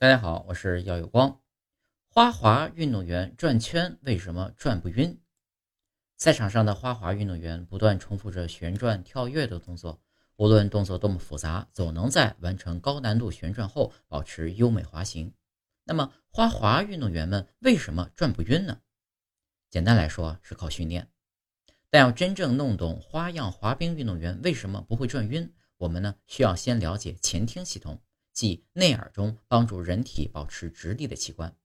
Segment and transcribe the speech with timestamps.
[0.00, 1.40] 大家好，我是耀有光。
[2.06, 5.20] 花滑运动员转圈为什么转不晕？
[6.16, 10.00] 赛场上的花滑运动员不断重复着旋转、跳跃的动作，
[10.36, 15.34] 无论动作多么复杂，总能在完成高难度旋转后保持优美滑行。
[15.82, 18.80] 那么，花滑运动员们为什么转不晕呢？
[19.68, 21.10] 简单来说，是靠训练。
[21.90, 28.00] 但要真正弄懂花样滑冰运动员为什么不会转晕，我们呢需要先了解前庭系统，
[28.38, 31.56] 即内耳中帮助人体保持直立的器官。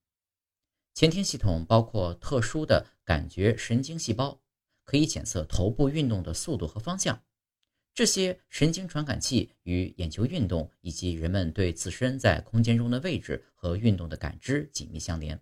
[0.95, 4.41] 前庭系统包括特殊的感觉神经细胞，
[4.83, 7.23] 可以检测头部运动的速度和方向。
[7.93, 15.39] 这些神经传感器与眼球运动以及人们对自身在空间中的位置和运动的感知紧密相连。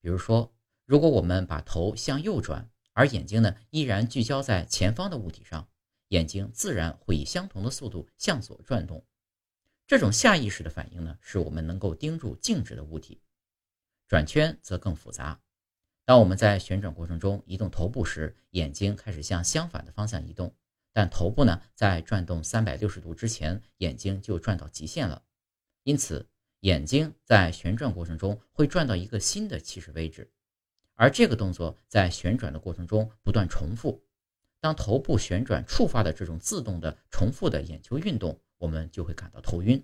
[0.00, 0.52] 比如说，
[0.86, 5.68] 如果我们把头向右转，而眼睛呢，依然聚焦在前方的物体上，
[6.08, 9.04] 眼睛自然会以相同的速度向左转动。
[9.88, 13.22] 这种下意识的反应呢，是我们能够盯住静止的物体。
[14.06, 15.40] 转圈则更复杂。
[16.04, 20.54] 当我们在旋转过程中移动头部时，眼睛开始向相反的方向移动，
[20.92, 25.22] 但头部呢，在转动三百六十度之前，眼睛就转到极限了。
[25.84, 26.28] 因此，
[26.60, 30.30] 眼睛在旋转过程中会转到一个新的起始位置。
[30.96, 34.04] 而这个动作在旋转的过程中不断重复，
[34.60, 39.82] 当头部旋转触发的这种自动的重复的眼球运动，我们就会感到头晕。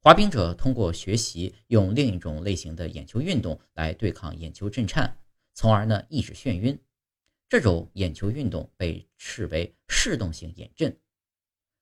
[0.00, 5.16] 滑冰者通过学习用另一种类型的眼球运动来对抗眼球震颤，
[5.54, 6.78] 从而呢抑制眩晕。
[7.48, 10.96] 这种眼球运动被视为视动性眼震。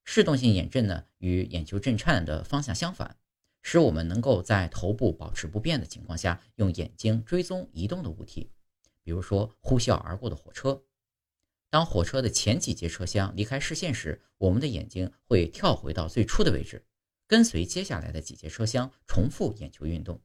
[0.05, 3.17] 视动性眼震呢与眼球震颤的方向相反。
[3.67, 8.51] 使我们能够在头部保持不变的情况下，用眼睛追踪移动的物体，
[9.03, 10.83] 比如说呼啸而过的火车。
[11.75, 16.87] 当火车的前几节车厢离开视线时，我们的眼睛会跳回到最初的位置，
[17.27, 20.23] 跟随接下来的几节车厢重复眼球运动。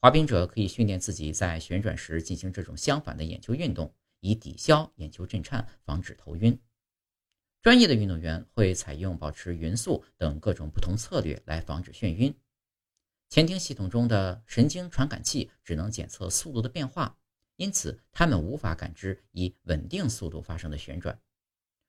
[0.00, 6.58] 滑冰者可以训练自己在旋转时进行这种相反的眼球运动，以抵消眼球震颤，防止头晕。
[7.62, 12.36] 专业的运动员会采用保持匀速等各种不同策略来防止眩晕。
[13.28, 17.16] 前庭系统中的神经传感器只能检测速度的变化，
[17.58, 21.20] 因此他们无法感知以稳定速度发生的旋转。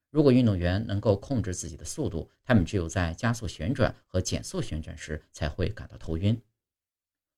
[0.09, 6.41] 如果运动员能够控制自己的速度，他们只有在加速旋转和减速旋转时才会感到头晕。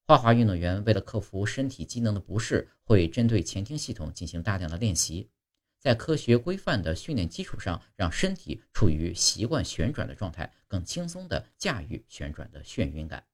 [0.07, 5.29] 花滑运动员为了克服身体机能的不适，会针对前庭系统进行大量的练习。
[5.77, 13.25] 在科学规范的训练基础上，让身体处于习惯旋转的状态，更轻松地驾驭旋转的眩晕感。